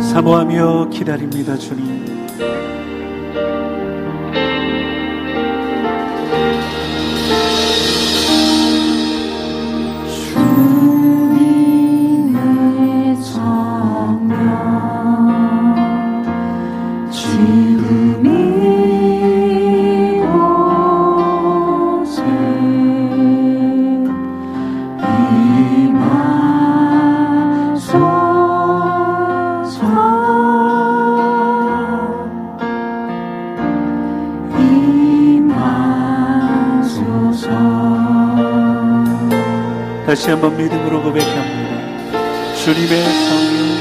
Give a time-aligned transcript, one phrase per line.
[0.00, 2.15] 사모하며 기다립니다, 주님.
[40.06, 42.54] 다시 한번 믿음으로 고백합니다.
[42.54, 43.75] 주님의 성령.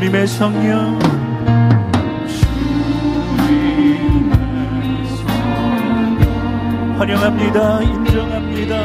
[0.00, 0.98] 주님의 성령.
[6.96, 7.82] 환영합니다.
[7.82, 8.76] 인정합니다.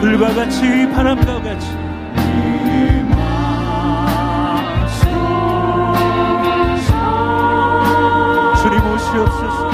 [0.00, 1.68] 불과 같이 바람과 같이.
[8.60, 9.70] 주님 오시옵소서.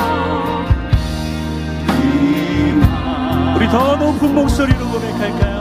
[3.56, 5.59] 우리 더 높은 목소리로 고백할까요?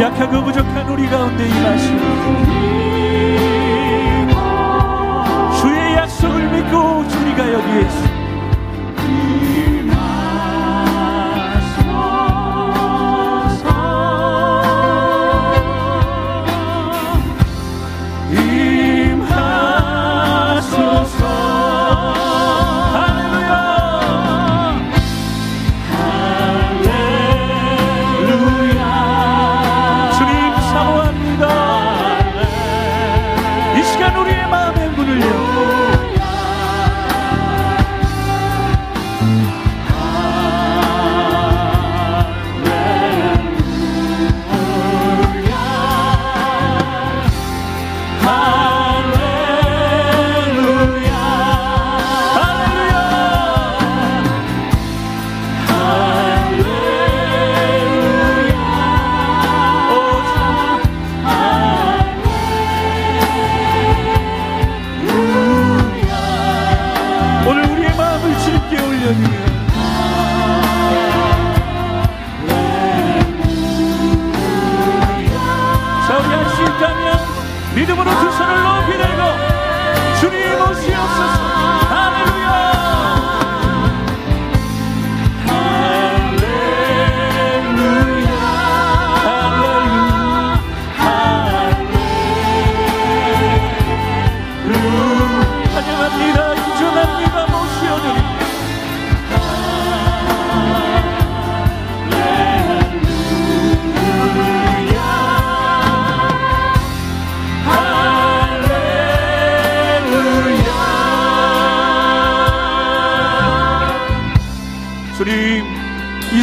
[0.00, 1.98] 약하고 부족한 우리 가운데 임하시고
[5.60, 8.17] 주의 약속을 믿고 주리가 여기에 있습니다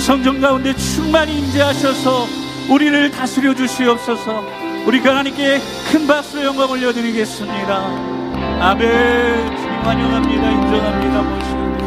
[0.05, 2.27] 성전 가운데 충만히 임재하셔서
[2.69, 4.43] 우리를 다스려 주시옵소서.
[4.85, 5.59] 우리가 하나님께
[5.91, 7.75] 큰 박수 영광 올려드리겠습니다.
[8.61, 9.57] 아멘.
[9.83, 10.51] 환영합니다.
[10.51, 11.21] 인정합니다.
[11.23, 11.85] 모시옵니다.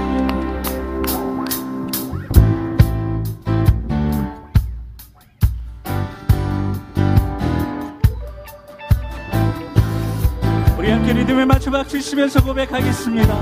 [10.76, 13.32] 우리 함께 리듬에 맞춰 박수 치면서 고백하겠습니다.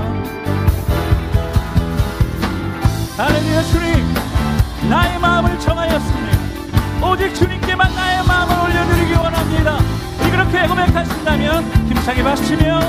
[3.17, 4.36] 할렐루야 주님
[7.17, 9.79] 오직 주님께만 나의 마음을 올려드리기 원합니다.
[10.27, 12.79] 이렇게 고백하신다면 김창희 박수치며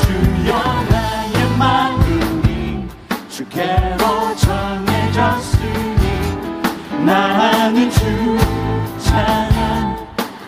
[0.00, 0.54] 주여
[0.90, 2.88] 나의 마음이
[3.28, 6.06] 주께로 정해졌으니
[7.04, 8.38] 나는 주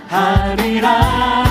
[0.09, 1.48] 찬양하리라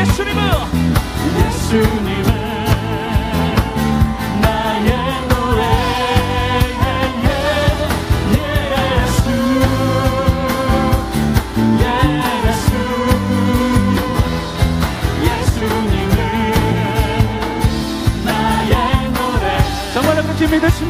[0.00, 0.42] 예수님을
[1.46, 1.99] 예수
[20.60, 20.89] this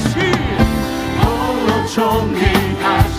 [0.00, 0.16] 다시
[1.20, 3.09] 홀로 종일 다시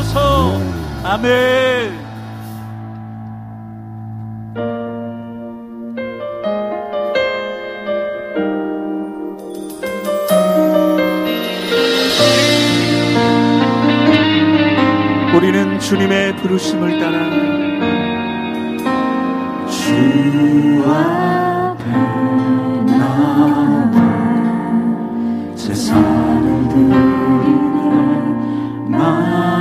[0.00, 0.60] 주옵소서.
[1.04, 2.10] 아멘.
[15.34, 17.18] 우리는 주님의 부르심을 따라
[19.68, 21.29] 주와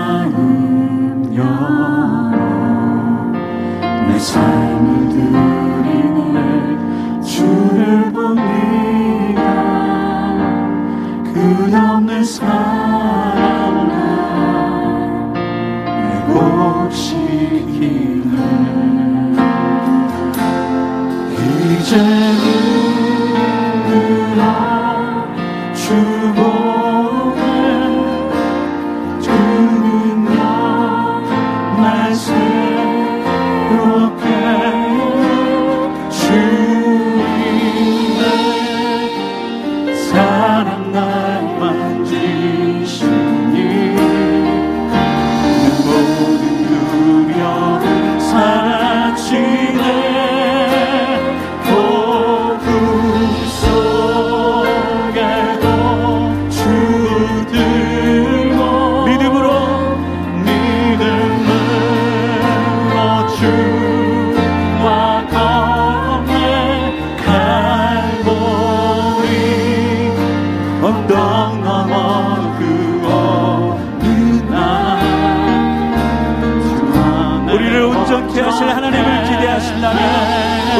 [0.09, 0.58] Maru.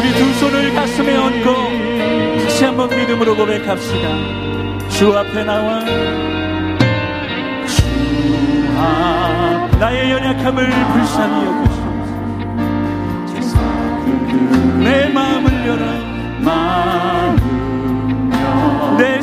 [0.09, 1.53] 우리 두 손을 가슴에 얹고
[2.43, 4.07] 다시 한번 믿음으로 고백합시다.
[4.89, 5.85] 주 앞에 나와.
[7.67, 7.83] 주
[8.75, 11.89] 앞 나의 연약함을 불쌍히 여기소서.
[14.79, 15.85] 내 마음을 열어.
[16.39, 17.35] 마음
[18.97, 19.21] 내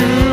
[0.00, 0.29] do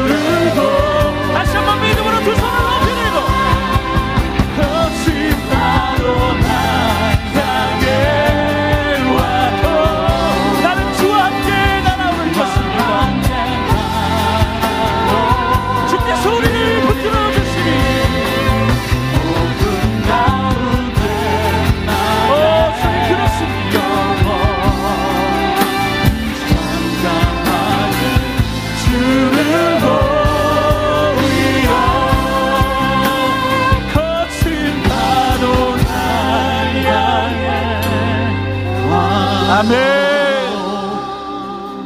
[39.57, 39.73] 아멘.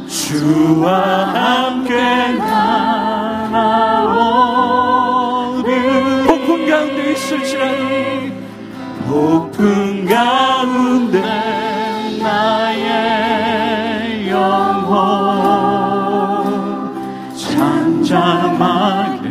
[0.06, 0.92] 주와
[1.32, 1.94] 함께
[2.38, 3.64] 나아오는
[6.26, 8.34] 폭풍 가운데 있을지라도
[9.06, 11.22] 폭풍 가운데
[12.22, 14.92] 나의 영혼
[17.34, 19.30] 잠잠하게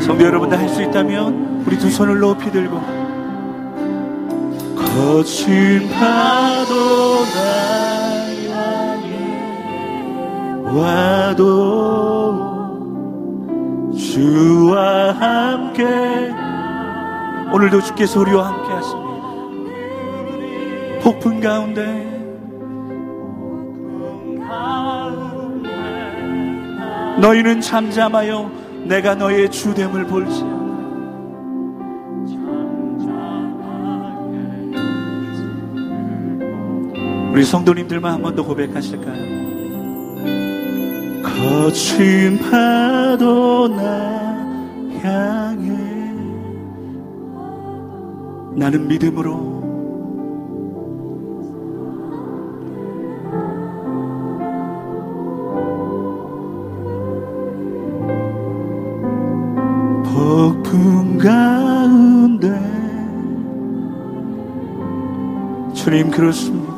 [0.00, 2.80] 성도 여러분 다 할 수 있다면 우리 두 손을 높이 들고
[4.94, 7.40] 거친 파도 나
[8.52, 9.10] 향해
[10.64, 11.42] 와도
[13.96, 15.84] 주와 함께.
[17.52, 19.12] 오늘도 주께서 우리와 함께 하십니다.
[21.02, 22.10] 폭풍 가운데
[27.18, 28.50] 너희는 잠잠하여
[28.84, 30.61] 내가 너희의 주됨을 볼지어
[37.32, 39.42] 우리 성도님들만 한 번 더 고백하실까요?
[41.22, 43.82] 거친 파도 나
[45.02, 45.68] 향해
[48.54, 49.52] 나는 믿음으로
[60.04, 62.48] 폭풍 가운데
[65.74, 66.71] 주님 그렇습니다.